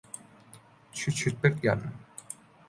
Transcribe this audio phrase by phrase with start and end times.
[0.95, 1.79] 咄咄逼人